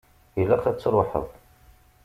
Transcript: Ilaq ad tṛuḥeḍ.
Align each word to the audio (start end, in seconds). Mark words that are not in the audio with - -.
Ilaq 0.41 0.63
ad 0.71 0.77
tṛuḥeḍ. 0.77 1.27